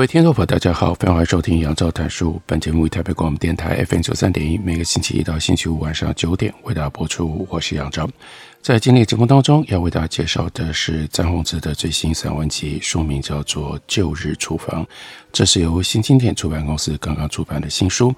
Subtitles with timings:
[0.00, 2.40] 各位听众朋友，大家好，欢迎收听杨照谈书。
[2.46, 7.46] 本节目为台北广播电台 FM 九三点一，每个星期一到星期五晚上九点为大家播出。
[7.50, 8.08] 我是杨照。
[8.62, 14.82] 在今天节目当中，要为大家介绍的是张宏志的最新散文集，书名叫做《旧日厨房》。
[15.30, 18.10] 这是由新经典出版公司刚刚出版的新书。《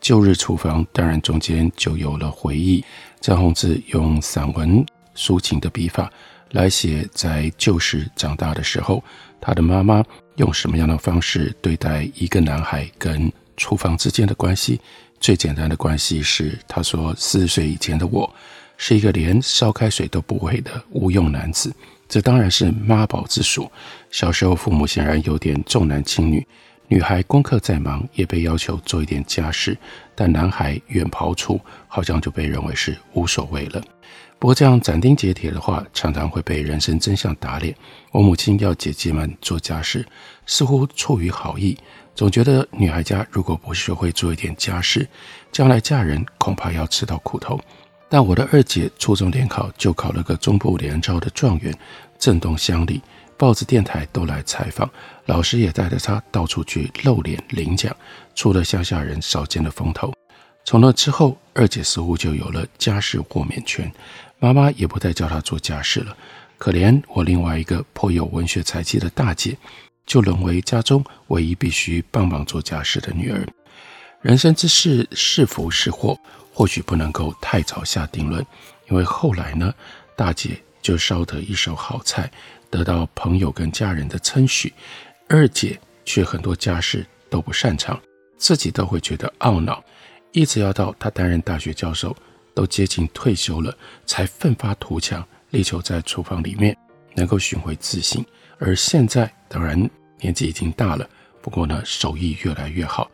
[0.00, 2.82] 旧日厨房》当然中间就有了回忆。
[3.20, 4.82] 张宏志用散文
[5.14, 6.10] 抒情的笔法
[6.52, 9.04] 来写，在旧时长大的时候，
[9.38, 10.02] 他的妈妈。
[10.36, 14.80] 用什么样的方式对待一个男孩跟厨房之间的关系？
[15.18, 18.32] 最简单的关系是，他说四十岁以前的我
[18.76, 21.74] 是一个连烧开水都不会的无用男子。
[22.08, 23.70] 这当然是妈宝之属。
[24.10, 26.46] 小时候父母显然有点重男轻女，
[26.88, 29.76] 女孩功课再忙也被要求做一点家事，
[30.14, 33.82] 但男孩远庖厨好像就被认为是无所谓了。
[34.38, 37.74] 不过这样斩钉截铁的话，常常会被人生真相打脸。
[38.12, 40.06] 我母亲要姐姐们做家事，
[40.46, 41.76] 似乎出于好意，
[42.14, 45.08] 总觉得女孩家如果不学会做一点家事，
[45.50, 47.58] 将来嫁人恐怕要吃到苦头。
[48.08, 51.76] 但我的二姐初中联考就考了个中部联招的状元，
[52.18, 53.02] 震动乡里，
[53.36, 54.88] 报纸电台都来采访，
[55.26, 57.94] 老师也带着她到处去露脸领奖，
[58.34, 60.12] 出了乡下人少见的风头。
[60.64, 63.90] 从那之后，二姐似乎就有了家事豁免权。
[64.38, 66.16] 妈妈也不再叫她做家事了，
[66.58, 69.56] 可怜我另外一个颇有文学才气的大姐，
[70.04, 73.46] 就沦为家中唯一必须帮忙做家事的女儿。
[74.22, 76.18] 人生之事是福是祸，
[76.52, 78.44] 或许不能够太早下定论，
[78.90, 79.72] 因为后来呢，
[80.16, 82.30] 大姐就烧得一手好菜，
[82.70, 84.70] 得到朋友跟家人的称许；
[85.26, 88.00] 二姐却很多家事都不擅长，
[88.38, 89.82] 自己都会觉得懊恼，
[90.30, 92.16] 一直要到她担任大学教授。
[92.54, 93.76] 都接近退休了，
[94.06, 96.74] 才奋发图强，力求在厨房里面
[97.14, 98.24] 能够寻回自信。
[98.58, 99.76] 而现在当然
[100.20, 101.06] 年纪已经大了，
[101.42, 103.10] 不过呢，手艺越来越好。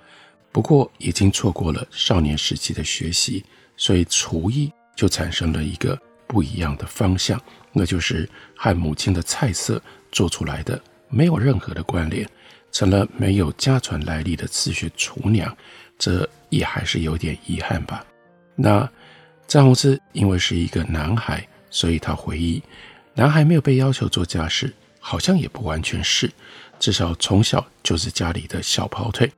[0.53, 3.43] 不过已经错过了少年时期的学习，
[3.77, 12.29] 所以厨艺就产生了一个不一样的方向，那就是和母亲的菜色做出来的没有任何的关联，
[12.71, 15.57] 成了没有家传来历的自学厨娘。
[15.99, 18.05] 这也还是有点遗憾吧。
[18.55, 18.89] 那。
[19.49, 22.63] 詹宏志因为是一个男孩，所以他回忆，
[23.13, 26.31] 男孩没有被要求做家事，好像也不完全是，
[26.79, 29.31] 至少从小就是家里的小跑腿。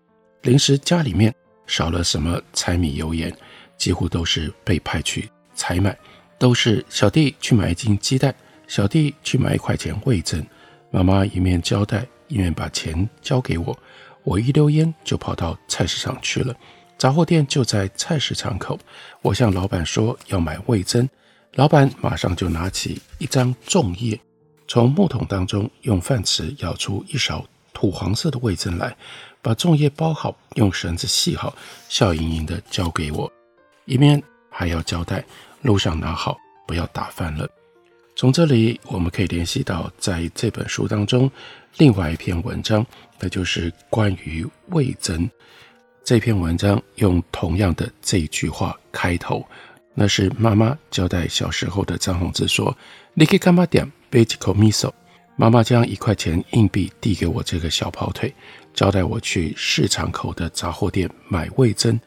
[0.43, 1.35] 临时家里面
[1.67, 3.35] 少了什么柴米油盐，
[3.77, 5.99] 几乎都是被派去采买，
[6.39, 8.35] 都是小弟去买一斤鸡蛋，
[8.67, 10.45] 小弟去买一块钱味噌，
[10.91, 13.79] 妈妈一面交代，一面把钱交给我，
[14.23, 16.55] 我一溜烟就跑到菜市场去了。
[16.97, 18.79] 杂货店就在菜市场口，
[19.21, 21.09] 我向老板说要买味噌，
[21.55, 24.19] 老板马上就拿起一张粽叶，
[24.69, 28.97] 从木桶当中用饭匙舀出一勺土黄色的味噌来，
[29.43, 31.55] 把粽叶包好，用绳子系好，
[31.89, 33.31] 笑盈盈地交给我，
[33.85, 35.25] 一面还要交代
[35.65, 36.37] 路上拿好，
[36.67, 37.49] 不要打翻了。
[38.15, 41.29] 从这里我们可以联系到，在这本书当中
[41.79, 42.85] 另外一篇文章，
[43.19, 45.29] 那就是关于味增。
[46.05, 49.43] 这篇文章用同样的这一句话开头，
[49.95, 52.77] 那是妈妈交代小时候的张宏志说
[53.15, 54.95] ：“你可以干嘛点贝几口米索。”
[55.35, 58.33] 妈妈将一块钱硬币递给我这个小跑腿，
[58.75, 61.99] 交代我去市场口的杂货店买味增。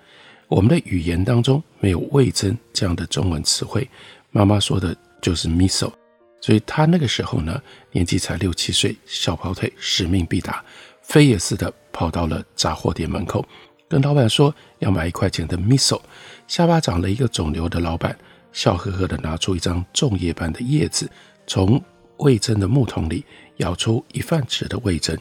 [0.47, 3.87] 我们的语言当中没有味噌这样的中文词汇，
[4.31, 5.91] 妈妈说的就是 miso。
[6.39, 10.63] 所以她那个时候呢，年纪才六七岁，小跑腿使命必达，
[11.01, 13.45] 飞也似的跑到了杂货店门口。
[13.89, 15.99] 跟老板说要买一块钱的 miso，
[16.47, 18.17] 下巴长了一个肿瘤的老板
[18.51, 21.09] 笑呵呵地拿出一张粽叶般的叶子，
[21.47, 21.81] 从
[22.17, 23.23] 味噌的木桶里
[23.57, 25.17] 舀出一饭匙的味噌，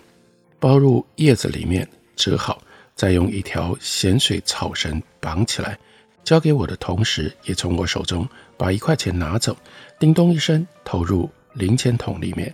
[0.58, 2.60] 包入叶子里面折好，
[2.94, 5.78] 再用一条咸水草绳绑起来，
[6.26, 9.56] 交给我的同时，也从我手中把一块钱拿走，
[9.96, 12.52] 叮咚一声投入零钱桶里面，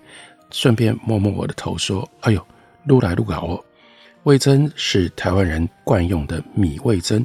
[0.51, 2.47] 顺便摸摸我的头说：“哎呦，
[2.85, 3.65] 撸来撸搞哦。”
[4.25, 7.25] 味噌是台湾人惯用的米味噌，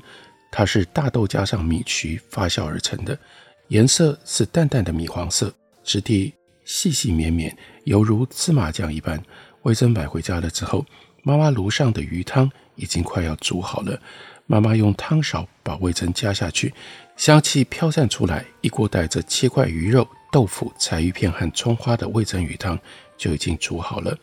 [0.50, 3.20] 它是大豆加上米曲发酵而成的，
[3.68, 5.54] 颜色是淡淡的米黄色，
[5.84, 6.34] 质地
[6.64, 7.54] 细细绵绵，
[7.84, 9.22] 犹如芝麻酱一般。
[9.64, 10.86] 味噌买回家了之后，
[11.24, 14.00] 妈妈炉上的鱼汤已经快要煮好了。
[14.48, 16.74] 妈妈用汤勺把味噌加下去，
[17.18, 22.80] 香气飘散出来，一锅带着切块鱼肉、豆腐、柴鱼片和葱花的味噌鱼汤
[23.18, 24.18] 就已经煮好了。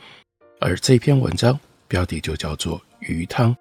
[0.60, 3.54] 而这篇文章标题就叫做《鱼汤》，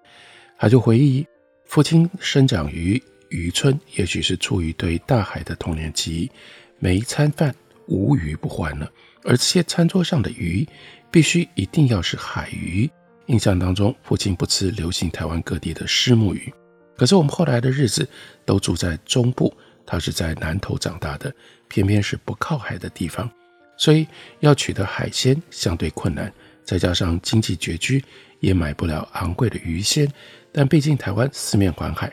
[0.58, 1.26] 他就回忆
[1.66, 6.30] 父亲生长于渔村，也许是出于对大海的童年记忆，
[6.78, 7.54] 每一餐饭
[7.86, 8.90] 无鱼不欢了。
[9.22, 10.66] 而这些餐桌上的鱼，
[11.10, 12.88] 必须一定要是海鱼。
[13.26, 16.52] 印象当中，父亲不吃流行台湾各地的虱目鱼。
[16.96, 18.08] 可是我们后来的日子
[18.44, 19.52] 都住在中部，
[19.84, 21.34] 他是在南投长大的，
[21.68, 23.30] 偏偏是不靠海的地方，
[23.76, 24.06] 所以
[24.40, 26.32] 要取得海鲜相对困难。
[26.64, 28.02] 再加上经济拮据，
[28.40, 30.10] 也买不了昂贵的鱼鲜。
[30.52, 32.12] 但毕竟台湾四面环海，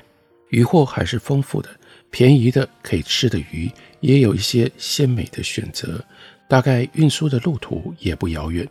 [0.49, 1.69] 渔货还是丰富的，
[2.09, 6.03] 便宜的可以吃的鱼也有一些鲜美的选择。
[6.49, 8.67] 大概运输的路途也不遥远，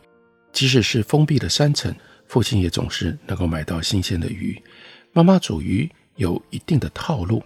[0.52, 1.94] 即使是封闭的山城，
[2.31, 4.56] 父亲也总是能够买到新鲜的鱼。
[5.12, 7.43] 妈妈煮鱼有一定的套路，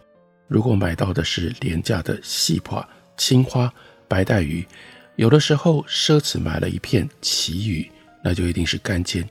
[0.47, 2.87] 如果买到的是廉价的细蚵、
[3.17, 3.73] 青花、
[4.07, 4.63] 白带鱼，
[5.17, 7.91] 有的时候奢侈买了一片旗鱼。
[8.23, 9.27] 那就一定是干煎。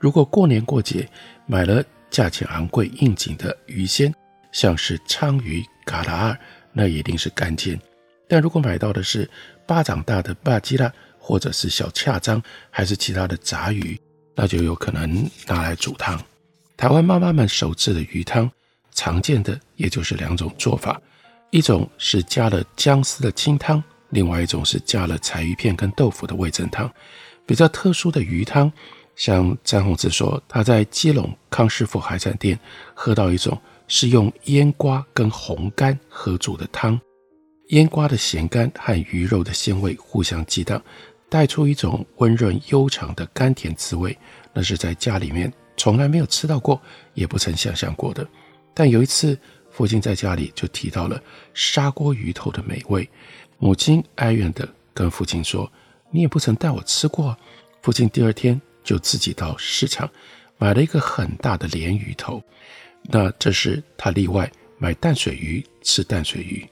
[0.00, 1.08] 如果过年过节
[1.46, 4.12] 买了价钱昂贵应景的鱼鲜，
[4.50, 6.38] 像是鲳鱼、嘎啦儿，
[6.72, 7.80] 那一定是干煎。
[8.26, 9.30] 但如果买到的是
[9.66, 13.96] 巴掌大的巴基拉，或者是小恰章，还是其他的杂鱼，
[14.36, 16.22] 那就有可能拿来煮汤。
[16.76, 18.48] 台湾妈妈们手制的鱼汤，
[18.92, 21.00] 常见的也就是两种做法，
[21.50, 26.88] 一种是加了姜丝的清汤，另外一种是加了柴鱼片跟豆腐的味噌汤。
[27.46, 28.70] 比较特殊的鱼汤，
[29.14, 32.58] 像詹宏志说，他在基隆康师傅海产店
[32.92, 37.00] 喝到一种是用腌瓜跟红干合煮的汤，
[37.68, 40.82] 腌瓜的咸甘和鱼肉的鲜味互相激荡，
[41.28, 44.16] 带出一种温润悠长的甘甜滋味，
[44.52, 46.80] 那是在家里面从来没有吃到过，
[47.14, 48.26] 也不曾想象过的。
[48.74, 49.38] 但有一次，
[49.70, 51.22] 父亲在家里就提到了
[51.54, 53.08] 砂锅鱼头的美味，
[53.58, 55.70] 母亲哀怨地跟父亲说。
[56.08, 57.36] 你也不曾带我吃过。
[57.82, 60.08] 父亲第二天就自己到市场
[60.56, 62.42] 买了一个很大的鲢鱼头，
[63.02, 66.66] 那这是他例外买淡水鱼吃淡水鱼，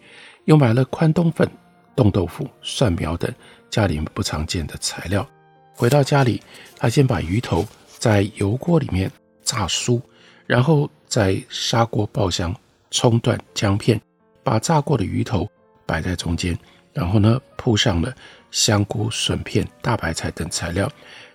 [0.44, 1.50] 又买了宽冬粉、
[1.96, 3.30] 冻豆腐、蒜苗等
[3.74, 5.28] 家里不常见的材料。
[5.74, 6.40] 回到家里，
[6.78, 7.66] 他先把鱼头
[7.98, 9.10] 在油锅里面
[9.42, 10.00] 炸酥，
[10.46, 12.54] 然后在砂锅爆香，
[12.92, 14.00] 葱段姜片，
[14.44, 15.50] 把炸过的鱼头
[15.84, 16.56] 摆在中间，
[16.92, 18.14] 然后呢铺上了。
[18.52, 20.88] 香菇、笋片、大白菜等材料，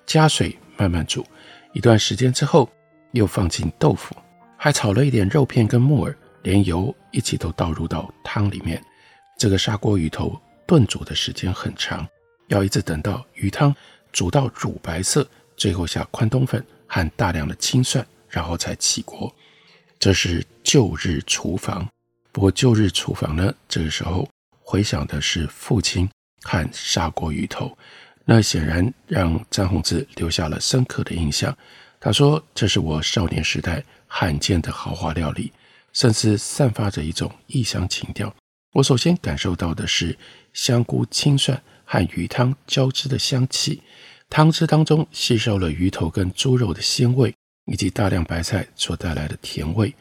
[0.05, 1.25] 加水慢慢煮。
[1.73, 2.69] 一段时间之后，
[3.11, 4.15] 又放进豆腐，
[4.55, 8.81] 还炒了一点肉片跟木耳，连油一起都倒入到汤里面。
[9.37, 12.07] 这个砂锅鱼头炖煮的时间很长，
[12.49, 13.75] 要一直等到鱼汤
[14.11, 19.33] 煮到乳白色，最后下宽冬粉和大量的青蒜，然后才起锅。
[19.97, 21.87] 这是旧日厨房。
[22.31, 24.29] 不过旧日厨房呢，这个时候
[24.61, 26.07] 回想的是父亲。
[26.41, 27.77] 和砂锅鱼头，
[28.23, 31.55] 那显然让詹宏志留下了深刻的印象。
[31.99, 35.51] 他说：“这是我少年时代罕见的豪华料理，
[35.91, 38.33] 甚至散发着一种异乡情调。
[38.71, 40.17] 我首先感受到的是
[40.53, 43.81] 香菇、青蒜和鱼汤交织的香气，
[44.29, 47.33] 汤汁当中吸收了鱼头跟猪肉的鲜味，
[47.65, 49.91] 以及大量白菜所带来的甜味。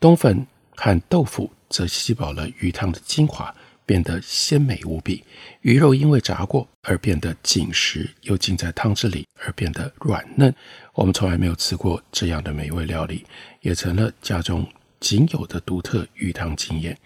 [0.00, 3.54] 冬粉和豆腐则吸饱了鱼汤的精华。”
[3.86, 5.22] 变得鲜美无比，
[5.60, 10.52] 鱼肉因为炸过而变得紧实，又浸在汤汁里而变得软嫩。
[10.92, 13.24] 我们从来没有吃过这样的美味料理，
[13.60, 16.98] 也成了家中仅有的独特鱼汤经验。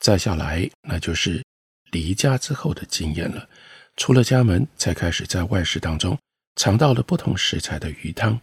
[0.00, 1.40] 再下来，那就是
[1.90, 3.48] 离家之后的经验了。
[3.96, 6.16] 出了家门，才开始在外食当中
[6.56, 8.40] 尝到了不同食材的鱼汤。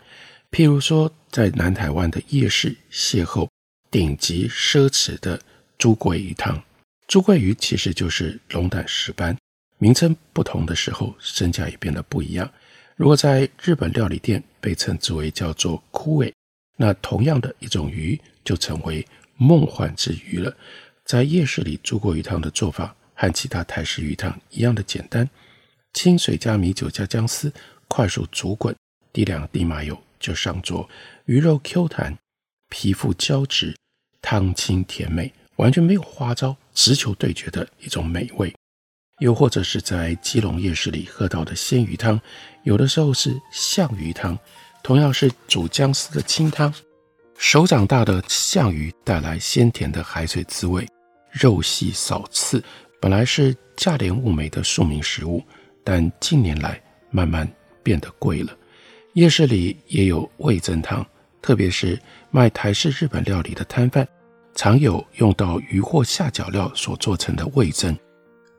[0.52, 3.50] 譬如说，在南台湾的夜市邂逅
[3.90, 5.42] 顶级奢侈的
[5.78, 6.62] 猪桂鱼汤。
[7.08, 9.38] 猪桂鱼其实就是龙胆石斑，
[9.78, 12.52] 名称不同的时候，身价也变得不一样。
[12.96, 16.34] 如果在日本料理店被称之为叫做“枯尾”，
[16.78, 19.06] 那同样的一种鱼就成为
[19.38, 20.56] 梦幻之鱼了。
[21.06, 25.28] 在夜市里，猪桂鱼汤的做法和其他台式鱼汤一样的简单：
[25.94, 27.52] 清水加米酒加姜丝，
[27.88, 28.76] 快速煮滚，
[29.12, 30.88] 滴两滴麻油就上桌。
[31.26, 32.18] 鱼肉 Q 弹，
[32.70, 33.76] 皮肤胶质，
[34.22, 35.34] 汤清甜美。
[35.56, 38.54] 完全没有花招，直球对决的一种美味。
[39.20, 42.20] 又或者是在基隆夜市里喝到的鲜鱼汤，
[42.64, 44.38] 有的时候是象鱼汤，
[44.84, 46.74] 同样是煮姜丝的清汤。
[47.38, 50.86] 手掌大的象鱼带来鲜甜的海水滋味，
[51.32, 52.62] 肉细少刺，
[53.06, 55.40] 本来是价廉物美的庶民食物，
[55.84, 56.82] 但近年来
[57.12, 57.48] 慢慢
[57.84, 58.52] 变得贵了。
[59.14, 61.06] 夜市里也有味噌汤，
[61.40, 64.08] 特别是卖台式日本料理的摊贩，
[64.56, 67.96] 常有用到鱼或下脚料所做成的味噌。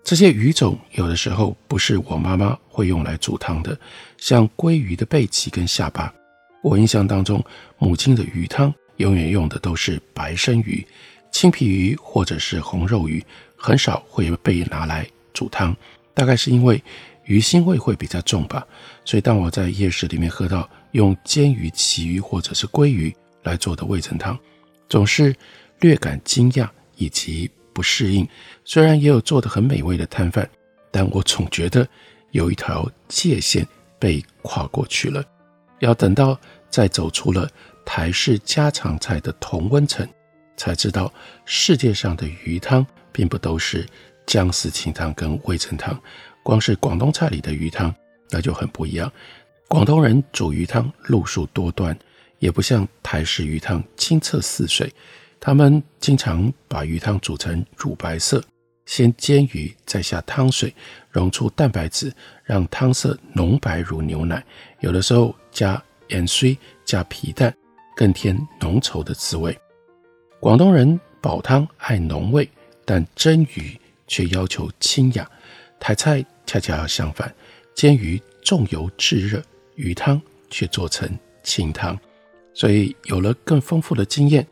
[0.04, 3.76] 这些鱼种有的时候不是我妈妈会用来煮汤的，
[4.16, 6.14] 像鲑鱼的背鳍跟下巴。
[6.62, 7.44] 我印象当中，
[7.78, 10.86] 母亲的鱼汤永远用的都是白身鱼。
[11.32, 13.22] 青皮鱼或者是红肉鱼
[13.56, 15.74] 很少会被拿来煮汤，
[16.14, 16.82] 大概是因为
[17.24, 18.66] 鱼腥味会比较重吧。
[19.04, 24.38] 所以当我在夜市里面喝到用煎鱼、旗鱼或者是鲑鱼来做的味噌汤，
[24.88, 25.34] 总是
[25.80, 28.26] 略感惊讶以及不适应。
[28.64, 30.48] 虽然也有做得很美味的摊贩，
[30.90, 31.86] 但我总觉得
[32.30, 33.66] 有一条界限
[33.98, 35.24] 被跨过去了。
[35.80, 36.38] 要等到
[36.70, 37.48] 再走出了
[37.84, 40.06] 台式家常菜的同温层。
[40.56, 41.12] 才知道
[41.44, 42.84] 世界上的鱼汤
[43.16, 43.86] 并不都是
[44.26, 45.98] 姜丝清汤跟味噌汤，
[46.42, 47.92] 光是广东菜里的鱼汤
[48.28, 49.10] 那就很不一样。
[49.68, 51.98] 广东人煮鱼汤路数多端，
[52.40, 54.92] 也不像台式鱼汤清澈似水。
[55.40, 58.44] 他们经常把鱼汤煮成乳白色，
[58.84, 60.74] 先煎鱼，再下汤水，
[61.10, 62.12] 溶出蛋白质，
[62.44, 64.44] 让汤色浓白如牛奶。
[64.80, 66.54] 有的时候加盐水，
[66.84, 67.54] 加皮蛋，
[67.96, 69.56] 更添浓稠的滋味。
[70.38, 72.48] 广东人煲汤爱浓味，
[72.86, 75.30] 但蒸鱼却要求清雅。
[75.78, 77.34] 台菜恰恰相反，
[77.74, 79.42] 煎鱼重油炙热，
[79.74, 81.06] 鱼汤却做成
[81.42, 81.98] 清汤。
[82.54, 84.46] 所以有了更丰富的经验，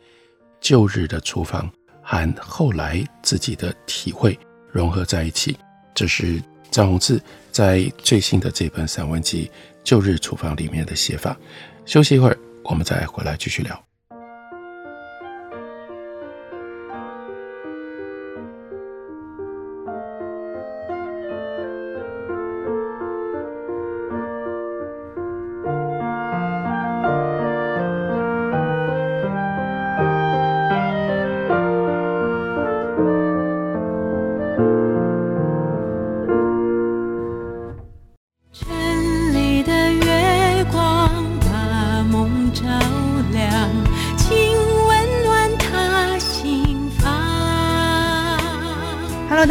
[0.61, 1.71] 旧日的厨房
[2.03, 4.37] 和后来自己的体会
[4.71, 5.57] 融合在一起。
[5.95, 6.39] 这是
[6.69, 7.19] 张宏志
[7.51, 9.45] 在最新的这本散文集
[9.83, 11.35] 《旧日厨房》里面的写法。
[11.85, 13.84] 休息一会儿，我们再回来继续聊。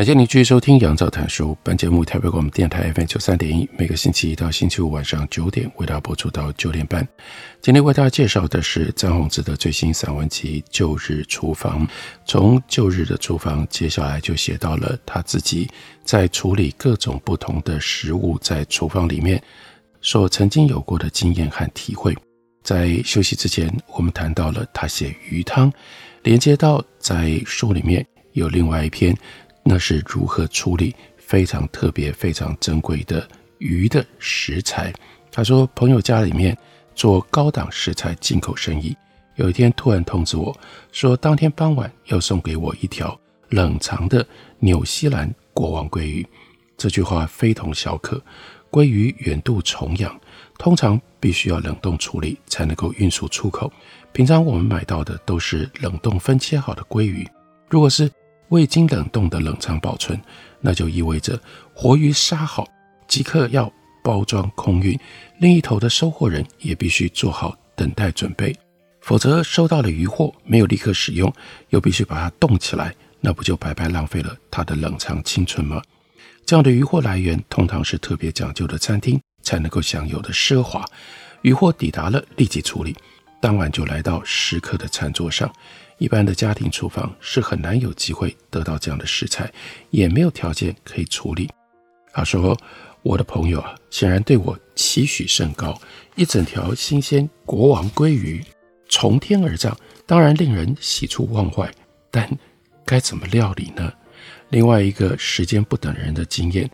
[0.00, 1.52] 感谢您继续收听《杨照谈书》。
[1.62, 7.06] 本节目台北广播电台 FM 九三点一，每个星期一到星期五晚上九点为大家播出到九点半。
[7.60, 11.86] 今天为大家介绍的是张宏志的最新散文集《旧日厨房》。
[12.24, 15.68] 从旧日的厨房，接下来就写到了他自己
[16.02, 19.38] 在处理各种不同的食物在厨房里面
[20.00, 22.16] 所曾经有过的经验和体会。
[22.62, 25.70] 在休息之前，我们谈到了他写鱼汤，
[26.22, 28.02] 连接到在书里面
[28.32, 29.14] 有另外一篇。
[29.62, 33.26] 那是如何处理非常特别、非常珍贵的
[33.58, 34.92] 鱼的食材？
[35.30, 36.56] 他说，朋友家里面
[36.94, 38.96] 做高档食材进口生意，
[39.36, 40.56] 有一天突然通知我
[40.90, 43.18] 说，当天傍晚要送给我一条
[43.50, 44.26] 冷藏的
[44.58, 46.26] 纽西兰国王鲑鱼。
[46.76, 48.20] 这句话非同小可，
[48.70, 50.18] 鲑鱼远渡重洋，
[50.58, 53.70] 通常必须要冷冻处理才能够运输出口。
[54.12, 57.28] 平常我们买到的都是冷冻分切好的鲑鱼，
[57.68, 58.10] 如果是
[58.50, 60.20] 未经冷冻的冷藏保存，
[60.60, 61.40] 那就意味着
[61.74, 62.68] 活鱼杀好
[63.08, 63.72] 即刻要
[64.04, 64.96] 包装空运，
[65.38, 68.54] 另一头的收货人也必须做好等待准备，
[69.00, 71.32] 否则收到了鱼货没有立刻使用，
[71.70, 75.82] 又必须把它冻起来，那不就白白浪费了它的冷藏青春吗？
[76.44, 80.84] 这样的鱼货来源通常是特别讲究的餐厅才能够享有的奢华。
[81.42, 82.96] 鱼货抵达了，立即处理，
[83.40, 85.50] 当晚就来到食客的餐桌上。
[86.00, 89.52] 一般的家庭厨房是很难有机会得到这样的食材，
[89.90, 91.46] 也没有条件可以处理。
[92.10, 92.58] 他说
[93.04, 95.78] ：“我的朋友啊，显然对我期许甚高，
[96.16, 98.42] 一整条新鲜国王鲑鱼
[98.88, 99.76] 从天而降，
[100.06, 101.70] 当然令人喜出望外。
[102.10, 102.26] 但
[102.86, 103.92] 该怎么料理呢？”
[104.48, 106.68] 另外一个时间不等人的经验，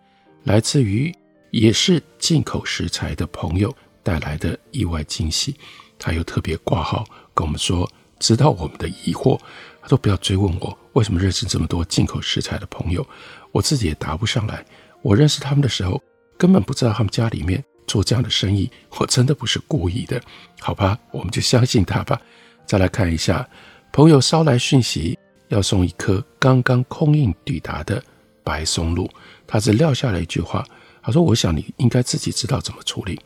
[0.44, 1.12] 来自于
[1.50, 5.56] 也是进口食材的朋友带来的意外惊喜。
[5.98, 7.04] 他又特别挂号
[7.34, 9.38] 跟我们说，知道我们的疑惑，
[9.80, 13.06] 他说不要追问我为什么认识这么多进口食材的朋友，
[13.52, 14.64] 我自己也答不上来。
[15.02, 16.02] 我认识他们的时候，
[16.38, 20.20] 根本不知道他们家里面做这样的生意，我真的不是故意的，
[20.60, 20.98] 好吧？
[21.10, 22.20] 我们就相信他吧。
[22.66, 23.48] 再来看一下，
[23.92, 25.18] 朋友捎来讯息。
[25.48, 28.02] 要送一颗刚刚空运抵达的
[28.42, 29.08] 白松露，
[29.46, 30.66] 他只撂下了一句话，
[31.00, 33.16] 他说：“我想你应该自己知道怎么处理。”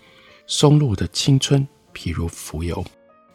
[0.47, 2.85] 松露的青春譬如浮游，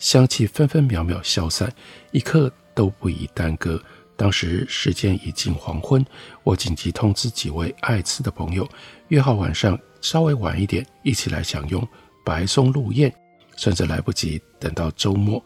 [0.05, 1.67] 香气分分秒秒消散，
[2.12, 3.81] 一刻都不宜耽搁。
[4.15, 6.05] 当时时间已近黄昏，
[6.43, 8.69] 我紧急通知几位爱吃的朋友，
[9.07, 11.85] 约好晚上稍微晚一点一起来享用
[12.24, 13.12] 白松露宴，
[13.57, 15.43] 甚至来不及等到周末。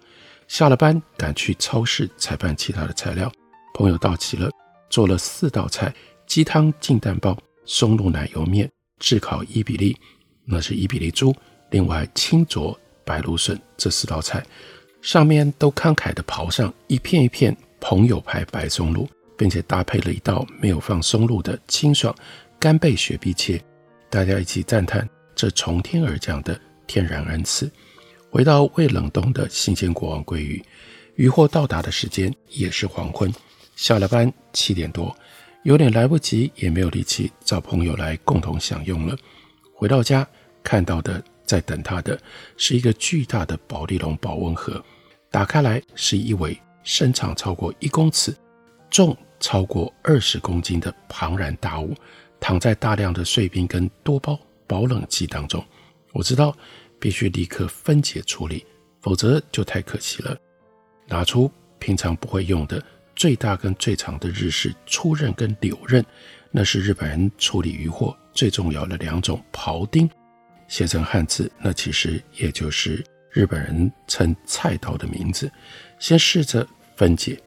[0.50, 3.32] 下了班，赶去超市采办其他的材料。
[3.74, 4.52] 朋友到齐了，
[4.90, 5.96] 做了四道菜：
[6.28, 9.96] 鸡汤净蛋包、松露奶油面、炙烤伊比利，
[10.44, 11.34] 那是伊比利猪。
[11.70, 12.78] 另外清灼
[13.10, 14.46] 白芦笋，这四道菜
[15.02, 22.14] 上面都慷慨地刨上一片一片朋友牌白松露，并且搭配了一道没有放松露的清爽
[22.60, 23.60] 干贝雪碧切。
[24.12, 27.72] 大家一起赞叹这从天而降的天然恩赐。
[28.30, 30.64] 回到未冷冻的新鲜国王鲑鱼，
[31.16, 33.34] 鱼货到达的时间也是黄昏。
[33.76, 35.16] 下了班七点多，
[35.64, 39.18] 有点来不及，也没有力气找朋友来共同享用了。
[39.74, 40.28] 回到家，
[40.62, 42.20] 看到的在等他的
[42.58, 44.84] 是一个巨大的保丽龙保温盒，
[45.32, 48.36] 打开来是一尾身长超过一公尺、
[48.92, 51.96] 重超过二十公斤的庞然大物，
[52.40, 55.66] 躺在大量的碎冰跟多包保冷剂当中。
[56.14, 56.56] 我知道。
[57.02, 58.66] 必须立刻分解处理，
[59.00, 60.38] 否则就太可惜了。
[61.08, 62.84] 拿出平常不会用的
[63.16, 66.06] 最大跟最长的日式粗刃跟柳刃，
[66.52, 70.10] 那是日本人处理鱼货最重要的两种庖丁。
[70.70, 75.52] 写成汉字，那其实也就是日本人称菜刀的名字。
[76.00, 77.38] 先试着分解。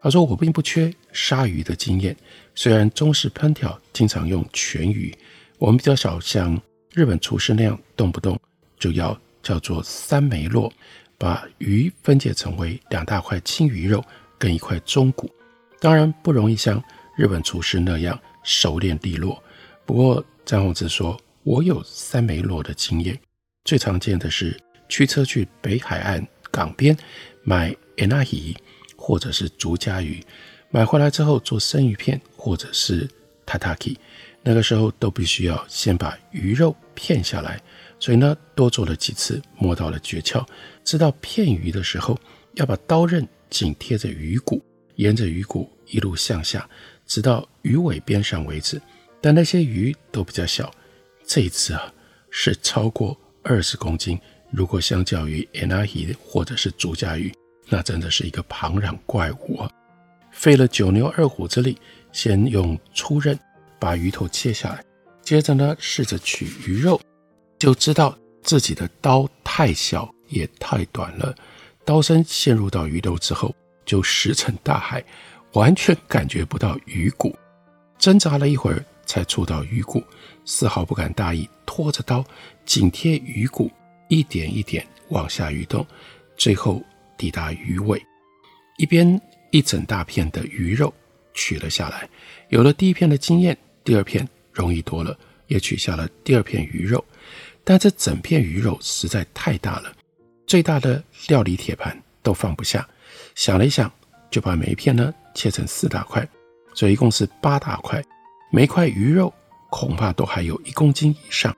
[0.00, 2.16] 他说：“我并不缺杀鱼的经验，
[2.56, 5.16] 虽然中式烹调经常用全鱼，
[5.58, 6.60] 我们比较少像
[6.92, 8.36] 日本厨师那样动不动。”
[8.80, 10.72] 就要叫做三枚落，
[11.16, 14.04] 把鱼分解成为两大块青鱼肉
[14.36, 15.30] 跟一块中骨。
[15.78, 16.82] 当然不容易像
[17.16, 19.40] 日本厨师那样熟练利落。
[19.86, 23.18] 不过詹宏志说，我有三枚落的经验。
[23.64, 26.96] 最常见的是驱车去北海岸港边
[27.42, 28.56] 买 enahi
[28.96, 30.22] 或者是竹筴鱼，
[30.70, 33.08] 买回来之后做生鱼片或者是
[33.46, 33.96] tataki，
[34.42, 37.60] 那个时候都必须要先把鱼肉片下来。
[37.98, 40.44] 所以呢，多做了几次，摸到了诀窍，
[40.84, 42.18] 知道片鱼的时候
[42.54, 44.60] 要把刀刃紧贴着鱼骨，
[44.96, 46.68] 沿着鱼骨一路向下，
[47.06, 48.80] 直到鱼尾边上为止。
[49.20, 50.68] 但那些鱼都比较小，
[51.34, 51.90] 这一次啊
[52.28, 54.20] 是超过二十公斤。
[54.50, 57.32] 如果相较于 enahi 或者是竹夹鱼，
[57.70, 59.70] 那真的是一个庞然怪物啊！
[60.30, 61.78] 费了九牛二虎之力，
[62.12, 63.38] 先用粗刃
[63.78, 64.84] 把鱼头切下来，
[65.22, 67.00] 接着呢试着取鱼肉。
[67.58, 71.34] 就知道自己的刀太小也太短了，
[71.82, 73.54] 刀身陷入到鱼肉之后，
[73.86, 75.02] 就石沉大海，
[75.54, 77.34] 完全感觉不到鱼骨。
[77.98, 80.02] 挣扎了一会儿，才触到鱼骨，
[80.44, 82.24] 丝毫不敢大意，拖着刀
[82.64, 83.70] 紧贴鱼骨，
[84.08, 85.86] 一点一点往下移动，
[86.36, 86.82] 最后
[87.16, 88.02] 抵达鱼尾。
[88.78, 90.92] 一边一整大片的鱼肉
[91.34, 92.08] 取了下来，
[92.48, 97.04] 有了第一片的经验，第二片容易多了，也取下了第二片鱼肉。
[97.64, 99.92] 但这整片鱼肉实在太大了，
[100.46, 102.88] 最大的料理铁盘都放不下。
[103.34, 103.92] 想了一想，
[104.30, 106.26] 就把每一片呢切成四大块，
[106.74, 108.02] 所以一共是八大块。
[108.54, 109.32] 每块鱼肉
[109.70, 111.56] 恐怕都还有一公斤以上。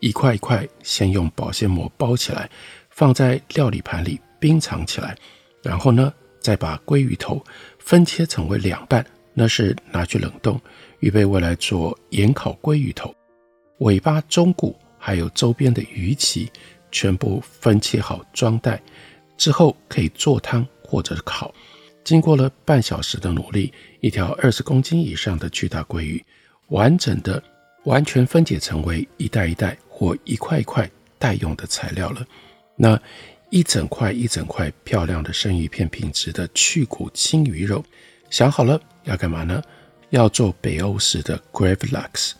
[0.00, 2.50] 一块一块先用保鲜膜包起来，
[2.90, 5.16] 放在料理盘里冰藏起来。
[5.62, 7.40] 然后呢，再把鲑鱼头
[7.78, 10.60] 分切成为两半，那是拿去冷冻，
[10.98, 13.14] 预备未来做盐烤鲑鱼头。
[13.78, 14.76] 尾巴、中骨。
[14.98, 16.50] 还有周边的鱼鳍，
[16.90, 18.82] 全部分切好装袋，
[19.36, 21.54] 之后可以做汤或者烤。
[22.06, 26.24] 经过了半小时的努力，一条二十公斤以上的巨大鲑鱼，
[26.68, 27.42] 完整的
[27.82, 30.88] 完全分解成为一袋一袋或一块一块
[31.18, 32.24] 待用的材料了。
[32.76, 32.96] 那
[33.50, 37.84] 一整块一整块漂亮的生鱼片，品质的去骨青鱼肉，
[38.30, 39.60] 想好了要干嘛呢？
[40.10, 42.34] 要做北欧式的 gravlax，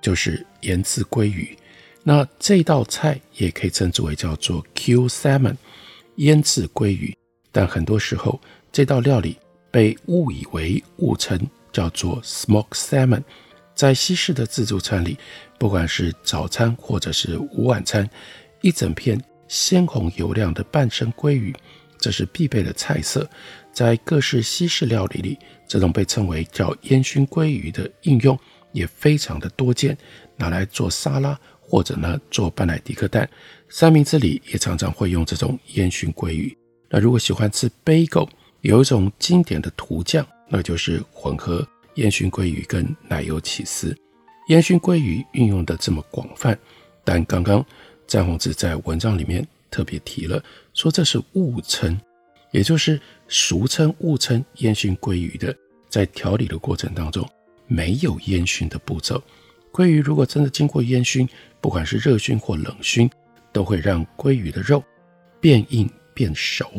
[0.00, 1.56] 就是盐渍鲑鱼。
[2.02, 5.54] 那这道菜也可以称之为叫做 Q salmon，
[6.16, 7.16] 腌制鲑鱼。
[7.52, 8.40] 但很多时候
[8.72, 9.36] 这道料理
[9.70, 11.38] 被误以为误称
[11.70, 13.22] 叫做 smoked salmon。
[13.74, 15.18] 在西式的自助餐里，
[15.58, 18.08] 不管是早餐或者是午晚餐，
[18.62, 21.54] 一整片鲜红油亮的半生鲑鱼，
[21.98, 23.28] 这是必备的菜色。
[23.72, 28.38] 在各式西式料理里，这种被称为叫烟熏鲑鱼的应用
[28.72, 29.96] 也非常的多见，
[30.36, 33.28] 拿来做沙拉或者呢做班奶迪克蛋，
[33.68, 36.56] 三明治里也常常会用这种烟熏鲑鱼。
[36.90, 38.28] 那如果喜欢吃 bagel，
[38.62, 43.96] 有一种经典的涂酱，那就是混合烟熏鲑鱼跟奶油起司。
[44.48, 46.56] 烟熏鲑鱼运用的这么广泛，
[47.02, 47.64] 但刚刚
[48.06, 50.42] 詹宏志在文章里面特别提了，
[50.74, 52.00] 说这是误称。
[52.52, 55.56] 也就是俗称、误称烟熏鲑鱼的，
[55.88, 57.28] 在调理的过程当中
[57.66, 59.20] 没有烟熏的步骤。
[59.72, 61.28] 鲑鱼如果真的经过烟熏，
[61.60, 63.10] 不管是热熏或冷熏，
[63.52, 64.84] 都会让鲑鱼的肉
[65.40, 66.70] 变硬变熟，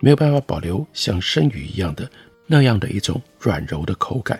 [0.00, 2.10] 没有办法保留像生鱼一样的
[2.46, 4.38] 那样的一种软柔的口感。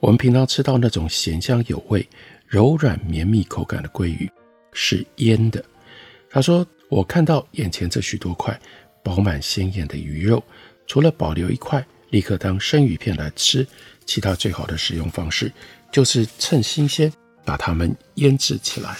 [0.00, 2.06] 我们平常吃到那种咸香有味、
[2.46, 4.30] 柔软绵密口感的鲑鱼
[4.72, 5.64] 是腌的。
[6.30, 8.58] 他说：“我看到眼前这许多块。”
[9.06, 10.42] 饱满鲜艳的鱼肉，
[10.84, 13.64] 除了保留一块立刻当生鱼片来吃，
[14.04, 15.52] 其他最好的使用方式
[15.92, 17.12] 就是趁新鲜
[17.44, 18.96] 把它们腌制起来。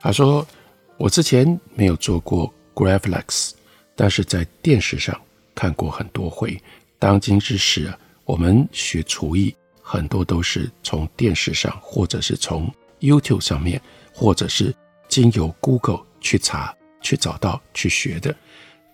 [0.00, 0.48] 他说
[0.96, 3.50] ：“我之前没有做过 gravlax，
[3.94, 5.14] 但是在电视上
[5.60, 6.58] 看过很多回。
[6.98, 7.92] 当今之时，
[8.24, 13.78] 我们学厨艺很多都是从电视上，或者是从 YouTube 上面，
[14.14, 14.74] 或者是
[15.06, 18.34] 经由 Google 去查、去找到、去学的，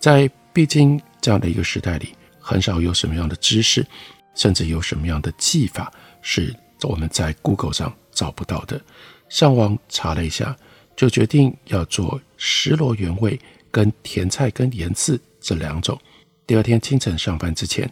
[0.01, 3.87] 在。”毕竟这样的一个时代里，很少有什么样的知识，
[4.35, 8.81] 甚至有什么样的技法是我们在 Google 上找不到的。
[9.29, 10.57] 上网查了一下，
[10.97, 13.39] 就决定要做石螺原味
[13.71, 16.01] 跟甜菜根盐渍这两种。
[16.47, 17.91] 第二天清晨上班之前，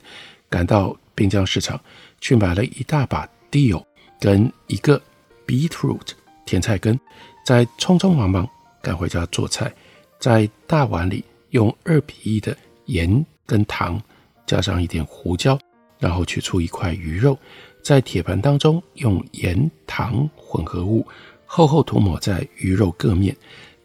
[0.48, 1.80] 赶到滨江市场
[2.20, 3.84] 去买了一大把 dill
[4.20, 5.00] 跟一个
[5.46, 6.12] beetroot
[6.46, 6.98] 甜菜根，
[7.44, 8.48] 再匆匆忙忙
[8.80, 9.72] 赶回家做菜，
[10.18, 11.24] 在大碗里。
[11.50, 14.02] 用二比一的盐跟糖，
[14.44, 15.56] 加上一点胡椒，
[16.00, 17.38] 然后取出一块鱼肉，
[17.80, 21.06] 在铁盘当中用盐糖混合物
[21.46, 23.36] 厚厚涂抹在鱼肉各面。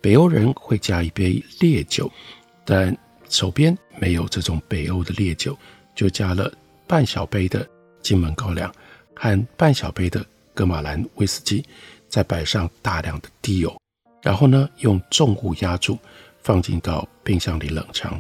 [0.02, 2.12] 北欧人会加一杯烈酒，
[2.66, 2.98] 但
[3.30, 5.58] 手边没有这种北欧的烈酒，
[5.96, 6.52] 就加了
[6.86, 7.66] 半小杯的
[8.02, 8.70] 金门高粱
[9.16, 11.64] 和半小杯的噶玛兰威士忌，
[12.10, 13.82] 再摆上大量的低油，
[14.22, 15.98] 然后呢，用重物压住。
[16.42, 18.18] 放进到冰箱里冷藏，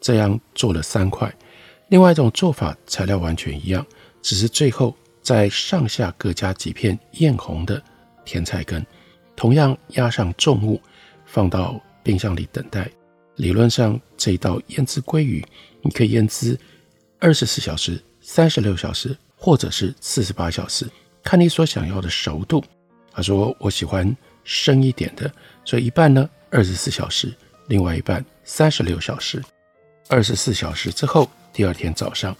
[0.00, 1.30] 这样做了三块。
[1.88, 3.84] 另外一种做法，材料完全一样，
[4.22, 7.82] 只是最后在上下各加几片艳红的
[8.24, 8.86] 甜菜根，
[9.34, 10.80] 同样压上重物，
[11.26, 12.88] 放到冰箱里等待。
[13.38, 15.44] 理论上，这一道腌制鲑鱼，
[15.80, 16.58] 你可以腌制
[17.20, 20.84] 二十四小时、三十六小时，或者是四十八小时，
[21.22, 22.62] 看你所想要的熟度。
[23.12, 25.32] 他说：“我喜欢生一点的，
[25.64, 27.32] 所以一半呢，二十四小时。”
[27.68, 29.40] 另外一半三十六小时，
[30.08, 32.36] 二十四小时之后，第二天早上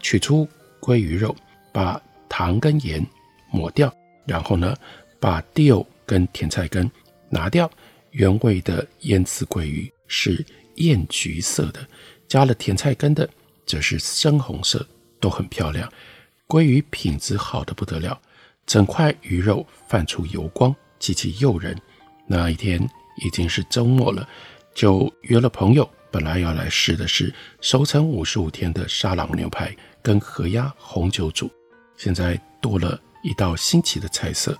[0.00, 0.48] 取出
[0.80, 1.34] 鲑鱼肉，
[1.70, 3.06] 把糖跟盐
[3.52, 3.92] 抹掉，
[4.26, 4.76] 然后呢，
[5.20, 6.90] 把 d i l 跟甜菜根
[7.28, 7.70] 拿掉。
[8.12, 10.44] 原味的腌制鲑鱼是
[10.74, 11.86] 艳橘色的，
[12.26, 13.30] 加了甜菜根的
[13.64, 14.84] 则是深红色，
[15.20, 15.90] 都很漂亮。
[16.48, 18.20] 鲑鱼品质好得不得了，
[18.66, 21.80] 整块鱼肉泛出油光，极其诱人。
[22.26, 22.80] 那一天
[23.22, 24.28] 已经是周末了。
[24.74, 31.50] 就约了朋友，本来要来试的是熟成五十五天的沙朗牛排跟河鸭红酒煮，
[31.96, 34.58] 现在多了一道新奇的菜色。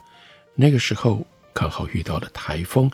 [0.55, 2.91] 那个时候刚好遇到了台风，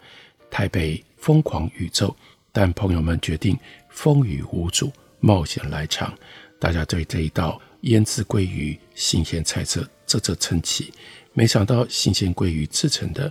[0.51, 2.15] 台北疯狂宇宙，
[2.59, 3.55] 但朋友们决定
[3.91, 4.91] 风雨无阻，
[5.21, 6.11] 冒险来尝。
[6.59, 10.91] 大家对这一道腌制鲑鱼新鲜菜色啧啧称奇，
[11.35, 13.31] 没想到新鲜鲑鱼制成的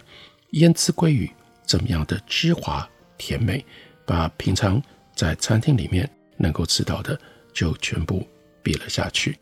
[0.52, 1.28] 腌制鲑鱼
[1.66, 2.88] 怎么样的汁滑。
[3.18, 3.66] 甜美，
[4.06, 4.80] 把平常
[5.16, 6.08] 在餐厅里面
[6.38, 7.20] 能够吃到的
[7.52, 8.24] 就全部
[8.62, 9.36] 比了下去。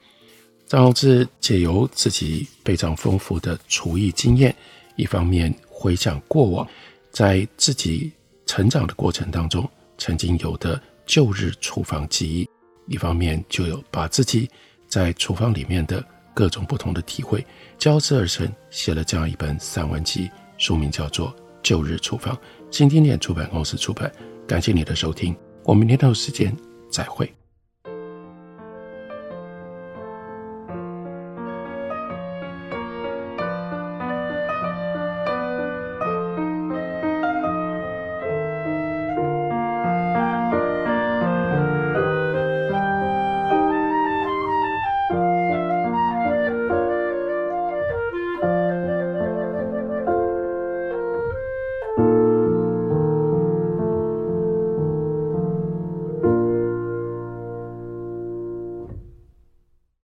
[0.66, 4.56] 张宏志借由自己非常丰富的厨艺经验，
[4.96, 6.66] 一方面回想过往
[7.12, 8.14] 在自己
[8.56, 12.48] 成长的过程当中曾经有的旧日厨房记忆，
[12.86, 14.48] 一方面就有把自己
[14.88, 17.44] 在厨房里面的各种不同的体会
[17.80, 21.30] 交织而成，写了这样一本散文集，书名叫做
[21.64, 22.36] 《旧日厨房》，
[22.70, 24.12] 新经典出版公司出版。
[24.48, 26.56] 感谢你的收听，我明天同时间
[26.92, 27.34] 再会。